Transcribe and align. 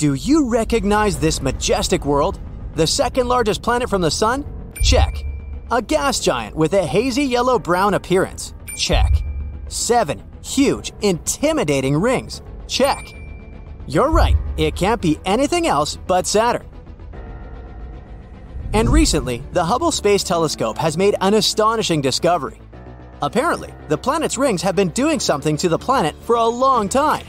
Do 0.00 0.14
you 0.14 0.48
recognize 0.48 1.18
this 1.18 1.42
majestic 1.42 2.06
world? 2.06 2.40
The 2.74 2.86
second 2.86 3.28
largest 3.28 3.62
planet 3.62 3.90
from 3.90 4.00
the 4.00 4.10
Sun? 4.10 4.46
Check. 4.80 5.26
A 5.70 5.82
gas 5.82 6.20
giant 6.20 6.56
with 6.56 6.72
a 6.72 6.86
hazy 6.86 7.24
yellow 7.24 7.58
brown 7.58 7.92
appearance? 7.92 8.54
Check. 8.74 9.22
Seven 9.68 10.22
huge, 10.42 10.94
intimidating 11.02 11.94
rings? 11.94 12.40
Check. 12.66 13.14
You're 13.86 14.08
right, 14.08 14.38
it 14.56 14.74
can't 14.74 15.02
be 15.02 15.18
anything 15.26 15.66
else 15.66 15.98
but 16.06 16.26
Saturn. 16.26 16.66
And 18.72 18.88
recently, 18.88 19.42
the 19.52 19.66
Hubble 19.66 19.92
Space 19.92 20.24
Telescope 20.24 20.78
has 20.78 20.96
made 20.96 21.14
an 21.20 21.34
astonishing 21.34 22.00
discovery. 22.00 22.58
Apparently, 23.20 23.74
the 23.88 23.98
planet's 23.98 24.38
rings 24.38 24.62
have 24.62 24.74
been 24.74 24.88
doing 24.88 25.20
something 25.20 25.58
to 25.58 25.68
the 25.68 25.78
planet 25.78 26.14
for 26.22 26.36
a 26.36 26.46
long 26.46 26.88
time. 26.88 27.26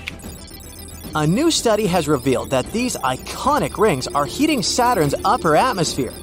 A 1.14 1.28
new 1.28 1.52
study 1.52 1.88
has 1.88 2.08
revealed 2.08 2.52
that 2.52 2.72
these 2.72 2.96
iconic 2.96 3.78
rings 3.78 4.08
are 4.08 4.26
heating 4.26 4.64
Saturn's 4.64 5.14
upper 5.26 5.58
atmosphere. 5.58 6.14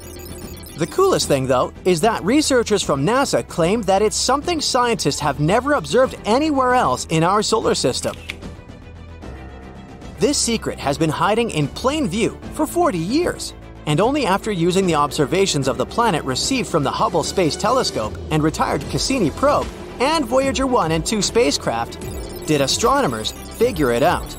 The 0.79 0.87
coolest 0.87 1.27
thing, 1.27 1.45
though, 1.45 1.71
is 1.85 2.01
that 2.01 2.23
researchers 2.23 2.81
from 2.81 3.05
NASA 3.05 3.47
claim 3.47 3.83
that 3.83 4.01
it's 4.01 4.15
something 4.15 4.59
scientists 4.59 5.19
have 5.19 5.39
never 5.39 5.73
observed 5.73 6.15
anywhere 6.25 6.73
else 6.73 7.05
in 7.11 7.23
our 7.23 7.43
solar 7.43 7.75
system. 7.75 8.15
This 10.17 10.39
secret 10.39 10.79
has 10.79 10.97
been 10.97 11.11
hiding 11.11 11.51
in 11.51 11.67
plain 11.67 12.07
view 12.07 12.39
for 12.55 12.65
40 12.65 12.97
years, 12.97 13.53
and 13.85 14.01
only 14.01 14.25
after 14.25 14.51
using 14.51 14.87
the 14.87 14.95
observations 14.95 15.67
of 15.67 15.77
the 15.77 15.85
planet 15.85 16.23
received 16.23 16.67
from 16.67 16.81
the 16.81 16.89
Hubble 16.89 17.23
Space 17.23 17.55
Telescope 17.55 18.17
and 18.31 18.41
retired 18.41 18.81
Cassini 18.89 19.29
probe 19.29 19.67
and 19.99 20.25
Voyager 20.25 20.65
1 20.65 20.93
and 20.93 21.05
2 21.05 21.21
spacecraft 21.21 21.99
did 22.47 22.59
astronomers 22.59 23.33
figure 23.59 23.91
it 23.91 24.01
out. 24.01 24.35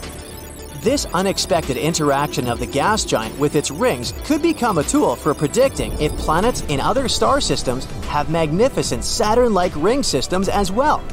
This 0.83 1.05
unexpected 1.13 1.77
interaction 1.77 2.49
of 2.49 2.59
the 2.59 2.65
gas 2.65 3.05
giant 3.05 3.39
with 3.39 3.55
its 3.55 3.71
rings 3.71 4.15
could 4.25 4.41
become 4.41 4.79
a 4.79 4.83
tool 4.83 5.15
for 5.15 5.35
predicting 5.35 5.93
if 6.01 6.11
planets 6.13 6.63
in 6.69 6.81
other 6.81 7.07
star 7.07 7.39
systems 7.43 7.85
have 8.07 8.31
magnificent 8.31 9.05
Saturn 9.05 9.53
like 9.53 9.73
ring 9.77 10.03
systems 10.03 10.49
as 10.49 10.73
well. 10.73 11.05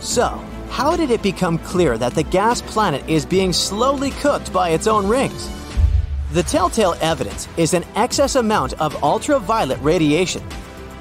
So, 0.00 0.42
how 0.70 0.96
did 0.96 1.10
it 1.10 1.22
become 1.22 1.58
clear 1.58 1.98
that 1.98 2.14
the 2.14 2.22
gas 2.22 2.62
planet 2.62 3.06
is 3.06 3.26
being 3.26 3.52
slowly 3.52 4.10
cooked 4.12 4.50
by 4.50 4.70
its 4.70 4.86
own 4.86 5.06
rings? 5.06 5.50
The 6.32 6.44
telltale 6.44 6.96
evidence 7.02 7.46
is 7.58 7.74
an 7.74 7.84
excess 7.94 8.36
amount 8.36 8.72
of 8.80 9.02
ultraviolet 9.02 9.80
radiation. 9.82 10.42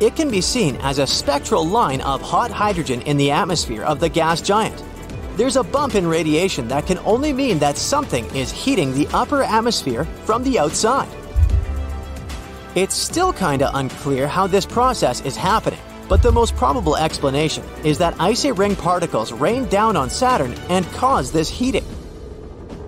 It 0.02 0.18
can 0.18 0.30
be 0.30 0.42
seen 0.42 0.76
as 0.82 1.00
a 1.00 1.08
spectral 1.08 1.66
line 1.66 2.02
of 2.02 2.22
hot 2.22 2.52
hydrogen 2.52 3.02
in 3.04 3.16
the 3.16 3.32
atmosphere 3.32 3.84
of 3.84 4.02
the 4.02 4.10
gas 4.10 4.42
giant 4.42 4.84
there's 5.38 5.56
a 5.56 5.64
bump 5.64 5.94
in 5.94 6.08
radiation 6.08 6.68
that 6.68 6.88
can 6.88 6.98
only 7.06 7.32
mean 7.32 7.60
that 7.60 7.78
something 7.78 8.26
is 8.36 8.52
heating 8.52 8.92
the 8.94 9.08
upper 9.14 9.44
atmosphere 9.44 10.04
from 10.26 10.44
the 10.44 10.58
outside. 10.58 11.08
It's 12.74 12.96
still 12.96 13.32
kinda 13.32 13.70
unclear 13.76 14.28
how 14.28 14.48
this 14.48 14.66
process 14.66 15.22
is 15.22 15.38
happening, 15.38 15.80
but 16.10 16.24
the 16.24 16.32
most 16.32 16.56
probable 16.56 16.96
explanation 16.96 17.64
is 17.84 18.00
that 18.00 18.16
icy 18.20 18.52
ring 18.52 18.76
particles 18.76 19.32
rain 19.32 19.66
down 19.66 19.96
on 19.96 20.10
Saturn 20.10 20.56
and 20.70 20.92
cause 20.94 21.32
this 21.32 21.50
heating. 21.50 21.86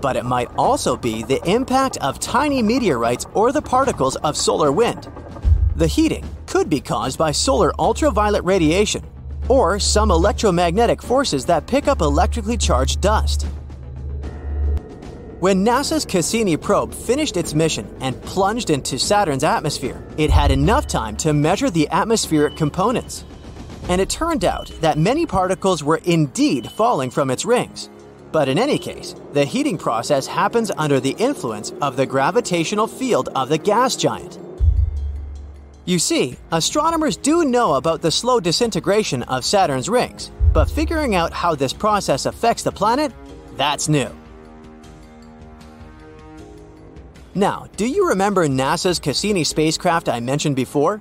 But 0.00 0.16
it 0.16 0.24
might 0.24 0.48
also 0.58 0.96
be 0.96 1.22
the 1.22 1.40
impact 1.48 1.98
of 1.98 2.18
tiny 2.18 2.62
meteorites 2.62 3.26
or 3.32 3.52
the 3.52 3.62
particles 3.62 4.16
of 4.16 4.36
solar 4.36 4.72
wind. 4.72 5.08
The 5.76 5.86
heating 5.86 6.24
could 6.46 6.68
be 6.68 6.80
caused 6.80 7.16
by 7.16 7.30
solar 7.30 7.72
ultraviolet 7.78 8.42
radiation 8.42 9.04
or 9.50 9.80
some 9.80 10.12
electromagnetic 10.12 11.02
forces 11.02 11.44
that 11.46 11.66
pick 11.66 11.88
up 11.88 12.00
electrically 12.00 12.56
charged 12.56 13.00
dust. 13.00 13.48
When 15.40 15.64
NASA's 15.64 16.04
Cassini 16.04 16.56
probe 16.56 16.94
finished 16.94 17.36
its 17.36 17.52
mission 17.52 17.92
and 18.00 18.22
plunged 18.22 18.70
into 18.70 18.96
Saturn's 18.96 19.42
atmosphere, 19.42 20.04
it 20.16 20.30
had 20.30 20.52
enough 20.52 20.86
time 20.86 21.16
to 21.16 21.32
measure 21.32 21.68
the 21.68 21.88
atmospheric 21.88 22.56
components. 22.56 23.24
And 23.88 24.00
it 24.00 24.08
turned 24.08 24.44
out 24.44 24.70
that 24.82 24.98
many 24.98 25.26
particles 25.26 25.82
were 25.82 26.00
indeed 26.04 26.70
falling 26.70 27.10
from 27.10 27.28
its 27.28 27.44
rings. 27.44 27.90
But 28.30 28.48
in 28.48 28.56
any 28.56 28.78
case, 28.78 29.16
the 29.32 29.44
heating 29.44 29.78
process 29.78 30.28
happens 30.28 30.70
under 30.76 31.00
the 31.00 31.16
influence 31.18 31.72
of 31.82 31.96
the 31.96 32.06
gravitational 32.06 32.86
field 32.86 33.30
of 33.34 33.48
the 33.48 33.58
gas 33.58 33.96
giant. 33.96 34.38
You 35.90 35.98
see, 35.98 36.36
astronomers 36.52 37.16
do 37.16 37.44
know 37.44 37.74
about 37.74 38.00
the 38.00 38.12
slow 38.12 38.38
disintegration 38.38 39.24
of 39.24 39.44
Saturn's 39.44 39.88
rings, 39.88 40.30
but 40.52 40.70
figuring 40.70 41.16
out 41.16 41.32
how 41.32 41.56
this 41.56 41.72
process 41.72 42.26
affects 42.26 42.62
the 42.62 42.70
planet, 42.70 43.12
that's 43.56 43.88
new. 43.88 44.08
Now, 47.34 47.66
do 47.76 47.88
you 47.88 48.08
remember 48.08 48.46
NASA's 48.46 49.00
Cassini 49.00 49.42
spacecraft 49.42 50.08
I 50.08 50.20
mentioned 50.20 50.54
before? 50.54 51.00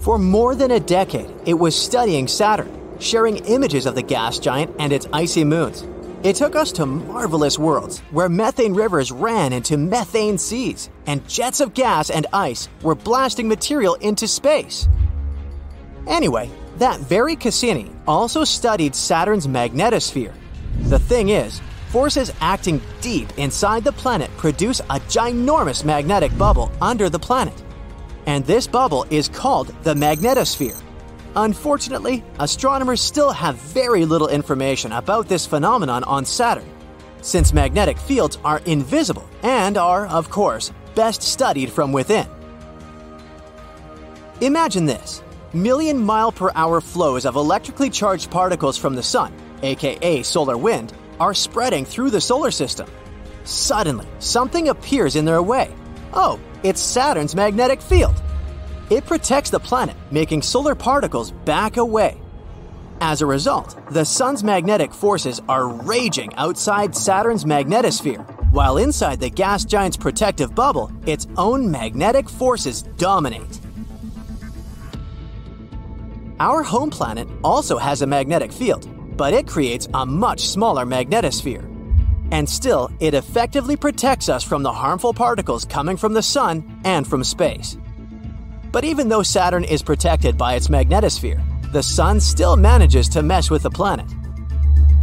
For 0.00 0.16
more 0.16 0.54
than 0.54 0.70
a 0.70 0.80
decade, 0.80 1.30
it 1.44 1.52
was 1.52 1.76
studying 1.76 2.26
Saturn, 2.26 2.72
sharing 3.00 3.36
images 3.44 3.84
of 3.84 3.94
the 3.94 4.02
gas 4.02 4.38
giant 4.38 4.74
and 4.78 4.94
its 4.94 5.06
icy 5.12 5.44
moons. 5.44 5.86
It 6.24 6.36
took 6.36 6.54
us 6.54 6.70
to 6.72 6.86
marvelous 6.86 7.58
worlds 7.58 7.98
where 8.12 8.28
methane 8.28 8.74
rivers 8.74 9.10
ran 9.10 9.52
into 9.52 9.76
methane 9.76 10.38
seas, 10.38 10.88
and 11.06 11.26
jets 11.28 11.60
of 11.60 11.74
gas 11.74 12.10
and 12.10 12.28
ice 12.32 12.68
were 12.80 12.94
blasting 12.94 13.48
material 13.48 13.94
into 13.94 14.28
space. 14.28 14.88
Anyway, 16.06 16.48
that 16.76 17.00
very 17.00 17.34
Cassini 17.34 17.90
also 18.06 18.44
studied 18.44 18.94
Saturn's 18.94 19.48
magnetosphere. 19.48 20.32
The 20.82 21.00
thing 21.00 21.30
is, 21.30 21.60
forces 21.88 22.32
acting 22.40 22.80
deep 23.00 23.36
inside 23.36 23.82
the 23.82 23.90
planet 23.90 24.30
produce 24.36 24.78
a 24.78 25.00
ginormous 25.10 25.84
magnetic 25.84 26.36
bubble 26.38 26.70
under 26.80 27.10
the 27.10 27.18
planet. 27.18 27.60
And 28.26 28.46
this 28.46 28.68
bubble 28.68 29.06
is 29.10 29.28
called 29.28 29.74
the 29.82 29.94
magnetosphere. 29.94 30.80
Unfortunately, 31.34 32.22
astronomers 32.38 33.00
still 33.00 33.30
have 33.30 33.56
very 33.56 34.04
little 34.04 34.28
information 34.28 34.92
about 34.92 35.28
this 35.28 35.46
phenomenon 35.46 36.04
on 36.04 36.26
Saturn, 36.26 36.68
since 37.22 37.54
magnetic 37.54 37.96
fields 37.96 38.36
are 38.44 38.60
invisible 38.66 39.26
and 39.42 39.78
are, 39.78 40.06
of 40.08 40.28
course, 40.28 40.72
best 40.94 41.22
studied 41.22 41.70
from 41.72 41.90
within. 41.90 42.26
Imagine 44.42 44.84
this 44.84 45.22
million 45.54 45.98
mile 45.98 46.32
per 46.32 46.50
hour 46.54 46.80
flows 46.80 47.24
of 47.24 47.36
electrically 47.36 47.88
charged 47.88 48.30
particles 48.30 48.76
from 48.76 48.94
the 48.94 49.02
Sun, 49.02 49.32
aka 49.62 50.22
solar 50.22 50.58
wind, 50.58 50.92
are 51.18 51.34
spreading 51.34 51.84
through 51.84 52.10
the 52.10 52.20
solar 52.20 52.50
system. 52.50 52.88
Suddenly, 53.44 54.06
something 54.18 54.68
appears 54.68 55.16
in 55.16 55.24
their 55.24 55.42
way. 55.42 55.72
Oh, 56.12 56.38
it's 56.62 56.80
Saturn's 56.80 57.34
magnetic 57.34 57.80
field. 57.80 58.21
It 58.92 59.06
protects 59.06 59.48
the 59.48 59.58
planet, 59.58 59.96
making 60.10 60.42
solar 60.42 60.74
particles 60.74 61.30
back 61.30 61.78
away. 61.78 62.20
As 63.00 63.22
a 63.22 63.26
result, 63.26 63.74
the 63.90 64.04
Sun's 64.04 64.44
magnetic 64.44 64.92
forces 64.92 65.40
are 65.48 65.66
raging 65.66 66.34
outside 66.34 66.94
Saturn's 66.94 67.46
magnetosphere, 67.46 68.22
while 68.52 68.76
inside 68.76 69.18
the 69.18 69.30
gas 69.30 69.64
giant's 69.64 69.96
protective 69.96 70.54
bubble, 70.54 70.92
its 71.06 71.26
own 71.38 71.70
magnetic 71.70 72.28
forces 72.28 72.82
dominate. 72.98 73.60
Our 76.38 76.62
home 76.62 76.90
planet 76.90 77.28
also 77.42 77.78
has 77.78 78.02
a 78.02 78.06
magnetic 78.06 78.52
field, 78.52 78.86
but 79.16 79.32
it 79.32 79.48
creates 79.48 79.88
a 79.94 80.04
much 80.04 80.48
smaller 80.48 80.84
magnetosphere. 80.84 81.64
And 82.30 82.46
still, 82.46 82.90
it 83.00 83.14
effectively 83.14 83.76
protects 83.76 84.28
us 84.28 84.44
from 84.44 84.62
the 84.62 84.72
harmful 84.72 85.14
particles 85.14 85.64
coming 85.64 85.96
from 85.96 86.12
the 86.12 86.22
Sun 86.22 86.82
and 86.84 87.06
from 87.06 87.24
space. 87.24 87.78
But 88.72 88.84
even 88.84 89.08
though 89.10 89.22
Saturn 89.22 89.64
is 89.64 89.82
protected 89.82 90.38
by 90.38 90.54
its 90.54 90.68
magnetosphere, 90.68 91.72
the 91.72 91.82
Sun 91.82 92.20
still 92.20 92.56
manages 92.56 93.08
to 93.10 93.22
mess 93.22 93.50
with 93.50 93.62
the 93.62 93.70
planet. 93.70 94.06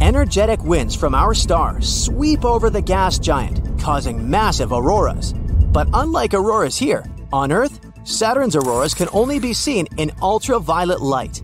Energetic 0.00 0.62
winds 0.64 0.96
from 0.96 1.14
our 1.14 1.34
star 1.34 1.80
sweep 1.80 2.44
over 2.44 2.68
the 2.68 2.82
gas 2.82 3.18
giant, 3.18 3.60
causing 3.80 4.28
massive 4.28 4.72
auroras. 4.72 5.32
But 5.72 5.88
unlike 5.94 6.34
auroras 6.34 6.76
here, 6.76 7.04
on 7.32 7.52
Earth, 7.52 7.80
Saturn's 8.02 8.56
auroras 8.56 8.92
can 8.94 9.08
only 9.12 9.38
be 9.38 9.52
seen 9.52 9.86
in 9.98 10.10
ultraviolet 10.20 11.00
light. 11.00 11.42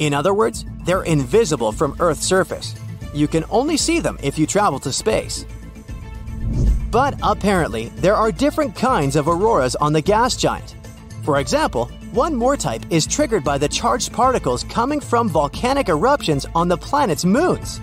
In 0.00 0.12
other 0.12 0.34
words, 0.34 0.66
they're 0.84 1.04
invisible 1.04 1.72
from 1.72 1.96
Earth's 1.98 2.26
surface. 2.26 2.74
You 3.14 3.26
can 3.28 3.44
only 3.48 3.76
see 3.76 4.00
them 4.00 4.18
if 4.22 4.38
you 4.38 4.46
travel 4.46 4.80
to 4.80 4.92
space. 4.92 5.46
But 6.90 7.14
apparently, 7.22 7.88
there 7.96 8.16
are 8.16 8.32
different 8.32 8.74
kinds 8.74 9.16
of 9.16 9.28
auroras 9.28 9.76
on 9.76 9.94
the 9.94 10.02
gas 10.02 10.36
giant. 10.36 10.74
For 11.22 11.38
example, 11.38 11.86
one 12.10 12.34
more 12.34 12.56
type 12.56 12.82
is 12.90 13.06
triggered 13.06 13.44
by 13.44 13.56
the 13.56 13.68
charged 13.68 14.12
particles 14.12 14.64
coming 14.64 15.00
from 15.00 15.28
volcanic 15.28 15.88
eruptions 15.88 16.46
on 16.54 16.66
the 16.66 16.76
planet's 16.76 17.24
moons. 17.24 17.80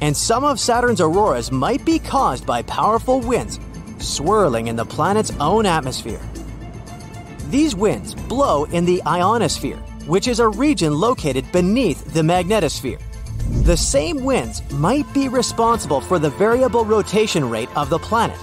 And 0.00 0.16
some 0.16 0.44
of 0.44 0.58
Saturn's 0.58 1.00
auroras 1.00 1.52
might 1.52 1.84
be 1.84 1.98
caused 1.98 2.46
by 2.46 2.62
powerful 2.62 3.20
winds 3.20 3.60
swirling 3.98 4.68
in 4.68 4.76
the 4.76 4.84
planet's 4.84 5.32
own 5.40 5.66
atmosphere. 5.66 6.20
These 7.50 7.74
winds 7.74 8.14
blow 8.14 8.64
in 8.64 8.84
the 8.84 9.02
ionosphere, 9.06 9.76
which 10.06 10.26
is 10.26 10.40
a 10.40 10.48
region 10.48 10.94
located 10.94 11.50
beneath 11.52 12.12
the 12.12 12.22
magnetosphere. 12.22 13.00
The 13.64 13.76
same 13.76 14.24
winds 14.24 14.68
might 14.72 15.12
be 15.14 15.28
responsible 15.28 16.00
for 16.00 16.18
the 16.18 16.30
variable 16.30 16.84
rotation 16.84 17.48
rate 17.48 17.74
of 17.76 17.90
the 17.90 17.98
planet. 17.98 18.38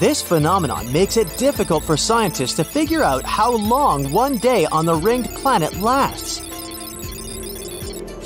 This 0.00 0.22
phenomenon 0.22 0.90
makes 0.90 1.18
it 1.18 1.36
difficult 1.36 1.84
for 1.84 1.94
scientists 1.94 2.54
to 2.54 2.64
figure 2.64 3.02
out 3.02 3.22
how 3.22 3.52
long 3.52 4.10
one 4.10 4.38
day 4.38 4.64
on 4.64 4.86
the 4.86 4.94
ringed 4.94 5.28
planet 5.28 5.76
lasts. 5.76 6.40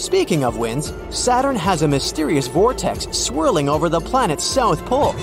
Speaking 0.00 0.44
of 0.44 0.56
winds, 0.56 0.92
Saturn 1.10 1.56
has 1.56 1.82
a 1.82 1.88
mysterious 1.88 2.46
vortex 2.46 3.08
swirling 3.10 3.68
over 3.68 3.88
the 3.88 4.00
planet's 4.00 4.44
south 4.44 4.86
pole. 4.86 5.14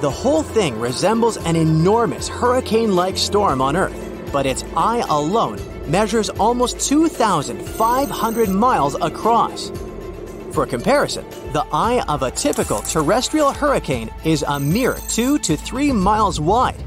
The 0.00 0.10
whole 0.10 0.42
thing 0.42 0.76
resembles 0.80 1.36
an 1.36 1.54
enormous 1.54 2.26
hurricane 2.26 2.96
like 2.96 3.16
storm 3.16 3.62
on 3.62 3.76
Earth, 3.76 3.94
but 4.32 4.44
its 4.44 4.64
eye 4.76 5.04
alone 5.08 5.60
measures 5.88 6.30
almost 6.30 6.80
2,500 6.80 8.48
miles 8.48 8.96
across. 9.00 9.70
For 10.52 10.66
comparison, 10.66 11.24
the 11.54 11.64
eye 11.72 12.04
of 12.08 12.22
a 12.22 12.30
typical 12.30 12.82
terrestrial 12.82 13.52
hurricane 13.52 14.10
is 14.22 14.44
a 14.46 14.60
mere 14.60 14.98
2 15.08 15.38
to 15.38 15.56
3 15.56 15.92
miles 15.92 16.40
wide. 16.40 16.82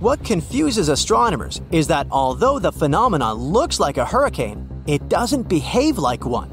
What 0.00 0.24
confuses 0.24 0.88
astronomers 0.88 1.60
is 1.70 1.86
that 1.88 2.06
although 2.10 2.58
the 2.58 2.72
phenomenon 2.72 3.36
looks 3.36 3.78
like 3.78 3.98
a 3.98 4.06
hurricane, 4.06 4.66
it 4.86 5.06
doesn't 5.10 5.50
behave 5.50 5.98
like 5.98 6.24
one. 6.24 6.50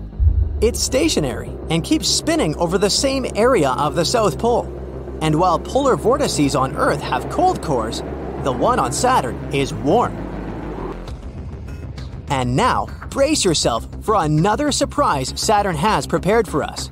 It's 0.61 0.81
stationary 0.81 1.49
and 1.69 1.85
keeps 1.85 2.09
spinning 2.09 2.53
over 2.57 2.77
the 2.77 2.89
same 2.89 3.25
area 3.35 3.69
of 3.69 3.95
the 3.95 4.03
South 4.03 4.37
Pole. 4.37 4.65
And 5.21 5.39
while 5.39 5.57
polar 5.57 5.95
vortices 5.95 6.53
on 6.53 6.75
Earth 6.75 7.01
have 7.01 7.29
cold 7.29 7.61
cores, 7.61 8.01
the 8.43 8.51
one 8.51 8.77
on 8.77 8.91
Saturn 8.91 9.37
is 9.53 9.73
warm. 9.73 10.30
And 12.31 12.55
now, 12.55 12.87
brace 13.09 13.43
yourself 13.43 13.85
for 14.05 14.15
another 14.15 14.71
surprise 14.71 15.33
Saturn 15.35 15.75
has 15.75 16.07
prepared 16.07 16.47
for 16.47 16.63
us. 16.63 16.89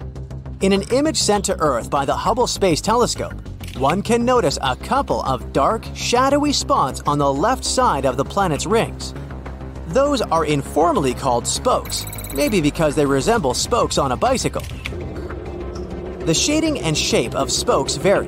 In 0.60 0.74
an 0.74 0.82
image 0.92 1.16
sent 1.16 1.46
to 1.46 1.58
Earth 1.62 1.90
by 1.90 2.04
the 2.04 2.16
Hubble 2.16 2.46
Space 2.46 2.82
Telescope, 2.82 3.42
one 3.78 4.02
can 4.02 4.26
notice 4.26 4.60
a 4.62 4.76
couple 4.76 5.22
of 5.22 5.54
dark, 5.54 5.86
shadowy 5.96 6.52
spots 6.52 7.02
on 7.08 7.20
the 7.20 7.34
left 7.34 7.64
side 7.64 8.06
of 8.06 8.18
the 8.18 8.26
planet's 8.26 8.66
rings. 8.66 9.14
Those 9.88 10.22
are 10.22 10.44
informally 10.44 11.14
called 11.14 11.48
spokes, 11.48 12.06
maybe 12.34 12.60
because 12.60 12.94
they 12.94 13.06
resemble 13.06 13.54
spokes 13.54 13.98
on 13.98 14.12
a 14.12 14.18
bicycle. 14.18 14.64
The 16.26 16.34
shading 16.34 16.80
and 16.82 16.98
shape 16.98 17.34
of 17.34 17.50
spokes 17.50 17.96
vary. 17.96 18.28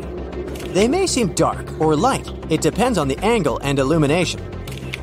They 0.69 0.87
may 0.87 1.07
seem 1.07 1.33
dark 1.33 1.77
or 1.77 1.93
light, 1.93 2.31
it 2.49 2.61
depends 2.61 2.97
on 2.97 3.09
the 3.09 3.19
angle 3.19 3.59
and 3.61 3.79
illumination. 3.79 4.50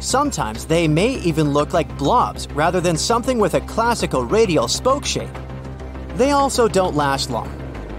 Sometimes 0.01 0.65
they 0.65 0.87
may 0.87 1.15
even 1.15 1.53
look 1.53 1.73
like 1.73 1.99
blobs 1.99 2.47
rather 2.53 2.81
than 2.81 2.97
something 2.97 3.39
with 3.39 3.55
a 3.55 3.61
classical 3.63 4.25
radial 4.25 4.69
spoke 4.69 5.05
shape. 5.05 5.29
They 6.15 6.31
also 6.31 6.69
don't 6.69 6.95
last 6.95 7.31
long. 7.31 7.53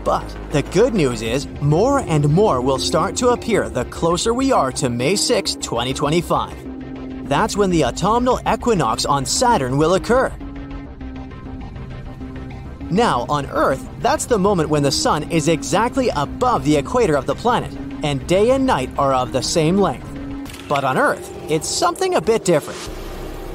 But 0.06 0.26
the 0.52 0.64
good 0.64 0.94
news 0.94 1.22
is, 1.22 1.46
more 1.62 2.00
and 2.00 2.30
more 2.30 2.62
will 2.62 2.80
start 2.80 3.18
to 3.18 3.30
appear 3.30 3.70
the 3.70 3.86
closer 3.86 4.34
we 4.34 4.52
are 4.52 4.72
to 4.74 4.90
May 4.90 5.16
6, 5.16 5.56
2025. 5.56 7.28
That's 7.28 7.58
when 7.58 7.70
the 7.70 7.84
autumnal 7.86 8.40
equinox 8.48 9.06
on 9.06 9.26
Saturn 9.26 9.78
will 9.78 9.96
occur. 9.96 10.34
Now, 12.90 13.28
on 13.30 13.46
Earth, 13.52 13.88
that's 14.00 14.26
the 14.26 14.40
moment 14.40 14.70
when 14.70 14.82
the 14.82 14.92
Sun 14.92 15.32
is 15.32 15.48
exactly 15.48 16.10
above 16.16 16.64
the 16.64 16.78
equator 16.78 17.16
of 17.16 17.28
the 17.28 17.36
planet, 17.36 17.72
and 18.04 18.26
day 18.26 18.52
and 18.52 18.66
night 18.66 18.90
are 18.98 19.14
of 19.14 19.32
the 19.32 19.44
same 19.44 19.78
length. 19.78 20.09
But 20.70 20.84
on 20.84 21.00
Earth, 21.00 21.36
it's 21.50 21.68
something 21.68 22.14
a 22.14 22.22
bit 22.22 22.46
different. 22.46 22.80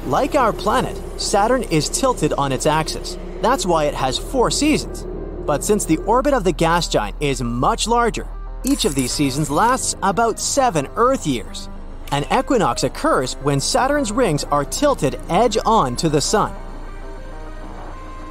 Like 0.05 0.35
our 0.35 0.51
planet, 0.51 1.01
Saturn 1.19 1.63
is 1.63 1.87
tilted 1.87 2.33
on 2.33 2.51
its 2.51 2.65
axis. 2.65 3.17
That's 3.41 3.65
why 3.65 3.85
it 3.85 3.95
has 3.95 4.19
four 4.19 4.51
seasons. 4.51 5.07
But 5.45 5.63
since 5.63 5.85
the 5.85 5.97
orbit 5.99 6.33
of 6.33 6.43
the 6.43 6.51
gas 6.51 6.89
giant 6.89 7.15
is 7.21 7.41
much 7.41 7.87
larger, 7.87 8.27
each 8.65 8.83
of 8.83 8.95
these 8.95 9.13
seasons 9.13 9.49
lasts 9.49 9.95
about 10.03 10.39
seven 10.39 10.89
Earth 10.97 11.25
years. 11.25 11.69
An 12.11 12.25
equinox 12.37 12.83
occurs 12.83 13.35
when 13.35 13.61
Saturn's 13.61 14.11
rings 14.11 14.43
are 14.43 14.65
tilted 14.65 15.17
edge 15.29 15.57
on 15.65 15.95
to 15.95 16.09
the 16.09 16.21
Sun. 16.21 16.53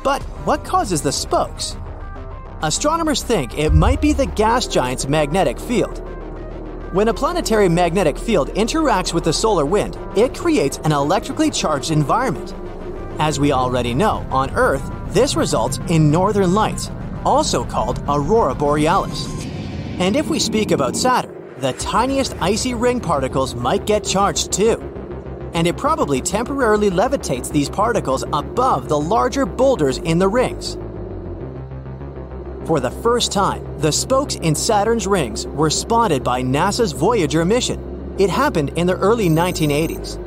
But 0.02 0.22
what 0.44 0.62
causes 0.62 1.00
the 1.00 1.12
spokes? 1.12 1.76
Astronomers 2.62 3.22
think 3.22 3.58
it 3.58 3.72
might 3.72 4.02
be 4.02 4.12
the 4.12 4.26
gas 4.26 4.66
giant's 4.66 5.08
magnetic 5.08 5.58
field. 5.58 6.02
When 6.94 7.08
a 7.08 7.12
planetary 7.12 7.68
magnetic 7.68 8.16
field 8.16 8.50
interacts 8.50 9.12
with 9.12 9.24
the 9.24 9.32
solar 9.32 9.66
wind, 9.66 9.98
it 10.16 10.32
creates 10.32 10.78
an 10.84 10.92
electrically 10.92 11.50
charged 11.50 11.90
environment. 11.90 12.54
As 13.18 13.40
we 13.40 13.50
already 13.50 13.94
know, 13.94 14.24
on 14.30 14.54
Earth, 14.54 14.92
this 15.08 15.34
results 15.34 15.80
in 15.88 16.12
northern 16.12 16.54
lights, 16.54 16.92
also 17.24 17.64
called 17.64 18.00
aurora 18.06 18.54
borealis. 18.54 19.26
And 19.98 20.14
if 20.14 20.28
we 20.28 20.38
speak 20.38 20.70
about 20.70 20.94
Saturn, 20.94 21.34
the 21.58 21.72
tiniest 21.72 22.36
icy 22.40 22.74
ring 22.74 23.00
particles 23.00 23.56
might 23.56 23.86
get 23.86 24.04
charged 24.04 24.52
too. 24.52 24.80
And 25.52 25.66
it 25.66 25.76
probably 25.76 26.20
temporarily 26.20 26.90
levitates 26.90 27.50
these 27.50 27.68
particles 27.68 28.22
above 28.32 28.88
the 28.88 29.00
larger 29.00 29.46
boulders 29.46 29.98
in 29.98 30.20
the 30.20 30.28
rings. 30.28 30.76
For 32.66 32.80
the 32.80 32.90
first 32.90 33.30
time, 33.30 33.62
the 33.78 33.92
spokes 33.92 34.36
in 34.36 34.54
Saturn's 34.54 35.06
rings 35.06 35.46
were 35.46 35.68
spotted 35.68 36.24
by 36.24 36.42
NASA's 36.42 36.92
Voyager 36.92 37.44
mission. 37.44 38.16
It 38.18 38.30
happened 38.30 38.70
in 38.78 38.86
the 38.86 38.96
early 38.96 39.28
1980s. 39.28 40.18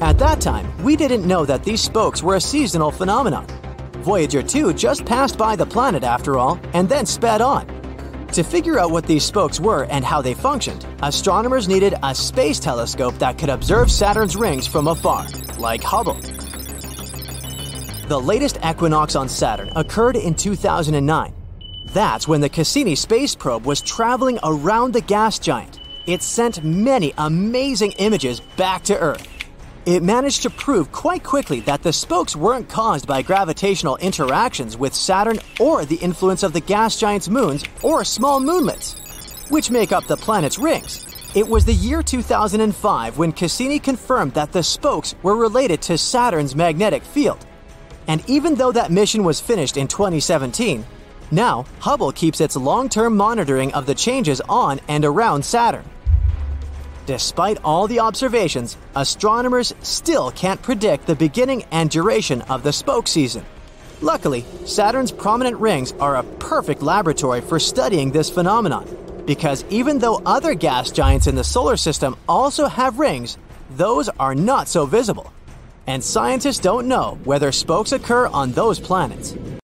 At 0.00 0.16
that 0.20 0.40
time, 0.40 0.70
we 0.84 0.94
didn't 0.94 1.26
know 1.26 1.44
that 1.44 1.64
these 1.64 1.80
spokes 1.80 2.22
were 2.22 2.36
a 2.36 2.40
seasonal 2.40 2.92
phenomenon. 2.92 3.48
Voyager 4.04 4.44
2 4.44 4.74
just 4.74 5.04
passed 5.04 5.36
by 5.36 5.56
the 5.56 5.66
planet 5.66 6.04
after 6.04 6.38
all, 6.38 6.60
and 6.72 6.88
then 6.88 7.04
sped 7.04 7.40
on. 7.40 7.66
To 8.28 8.44
figure 8.44 8.78
out 8.78 8.92
what 8.92 9.06
these 9.06 9.24
spokes 9.24 9.58
were 9.58 9.84
and 9.86 10.04
how 10.04 10.22
they 10.22 10.34
functioned, 10.34 10.86
astronomers 11.02 11.66
needed 11.66 11.94
a 12.04 12.14
space 12.14 12.60
telescope 12.60 13.18
that 13.18 13.38
could 13.38 13.50
observe 13.50 13.90
Saturn's 13.90 14.36
rings 14.36 14.68
from 14.68 14.86
afar, 14.86 15.26
like 15.58 15.82
Hubble. 15.82 16.20
The 18.06 18.20
latest 18.20 18.58
equinox 18.64 19.16
on 19.16 19.28
Saturn 19.28 19.70
occurred 19.74 20.16
in 20.16 20.34
2009, 20.34 21.34
that's 21.86 22.26
when 22.26 22.40
the 22.40 22.48
Cassini 22.48 22.94
space 22.94 23.34
probe 23.34 23.66
was 23.66 23.80
traveling 23.80 24.38
around 24.42 24.92
the 24.92 25.00
gas 25.00 25.38
giant. 25.38 25.80
It 26.06 26.22
sent 26.22 26.64
many 26.64 27.12
amazing 27.18 27.92
images 27.92 28.40
back 28.56 28.82
to 28.84 28.98
Earth. 28.98 29.28
It 29.84 30.02
managed 30.02 30.42
to 30.42 30.50
prove 30.50 30.92
quite 30.92 31.24
quickly 31.24 31.60
that 31.60 31.82
the 31.82 31.92
spokes 31.92 32.36
weren't 32.36 32.68
caused 32.68 33.06
by 33.06 33.22
gravitational 33.22 33.96
interactions 33.96 34.76
with 34.76 34.94
Saturn 34.94 35.40
or 35.58 35.84
the 35.84 35.96
influence 35.96 36.44
of 36.44 36.52
the 36.52 36.60
gas 36.60 36.98
giant's 36.98 37.28
moons 37.28 37.64
or 37.82 38.04
small 38.04 38.40
moonlets, 38.40 39.50
which 39.50 39.70
make 39.70 39.90
up 39.90 40.06
the 40.06 40.16
planet's 40.16 40.58
rings. 40.58 41.04
It 41.34 41.48
was 41.48 41.64
the 41.64 41.72
year 41.72 42.02
2005 42.02 43.18
when 43.18 43.32
Cassini 43.32 43.78
confirmed 43.80 44.34
that 44.34 44.52
the 44.52 44.62
spokes 44.62 45.14
were 45.22 45.34
related 45.34 45.82
to 45.82 45.98
Saturn's 45.98 46.54
magnetic 46.54 47.02
field. 47.02 47.44
And 48.06 48.22
even 48.28 48.54
though 48.54 48.72
that 48.72 48.92
mission 48.92 49.24
was 49.24 49.40
finished 49.40 49.76
in 49.76 49.88
2017, 49.88 50.84
now, 51.32 51.64
Hubble 51.80 52.12
keeps 52.12 52.42
its 52.42 52.56
long 52.56 52.90
term 52.90 53.16
monitoring 53.16 53.72
of 53.72 53.86
the 53.86 53.94
changes 53.94 54.42
on 54.50 54.80
and 54.86 55.02
around 55.02 55.46
Saturn. 55.46 55.84
Despite 57.06 57.58
all 57.64 57.88
the 57.88 58.00
observations, 58.00 58.76
astronomers 58.94 59.74
still 59.80 60.30
can't 60.30 60.60
predict 60.60 61.06
the 61.06 61.16
beginning 61.16 61.64
and 61.72 61.88
duration 61.88 62.42
of 62.42 62.62
the 62.62 62.72
spoke 62.72 63.08
season. 63.08 63.46
Luckily, 64.02 64.44
Saturn's 64.66 65.10
prominent 65.10 65.56
rings 65.56 65.92
are 65.92 66.16
a 66.16 66.22
perfect 66.22 66.82
laboratory 66.82 67.40
for 67.40 67.58
studying 67.58 68.12
this 68.12 68.28
phenomenon, 68.28 68.86
because 69.24 69.64
even 69.70 69.98
though 69.98 70.20
other 70.26 70.52
gas 70.52 70.90
giants 70.90 71.28
in 71.28 71.34
the 71.34 71.44
solar 71.44 71.78
system 71.78 72.14
also 72.28 72.66
have 72.66 72.98
rings, 72.98 73.38
those 73.70 74.10
are 74.20 74.34
not 74.34 74.68
so 74.68 74.84
visible. 74.84 75.32
And 75.86 76.04
scientists 76.04 76.58
don't 76.58 76.88
know 76.88 77.18
whether 77.24 77.52
spokes 77.52 77.92
occur 77.92 78.26
on 78.26 78.52
those 78.52 78.78
planets. 78.78 79.34